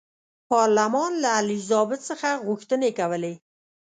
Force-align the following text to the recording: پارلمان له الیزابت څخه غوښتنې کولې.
پارلمان 0.49 1.11
له 1.23 1.29
الیزابت 1.41 1.99
څخه 2.09 2.29
غوښتنې 2.45 2.89
کولې. 2.99 3.33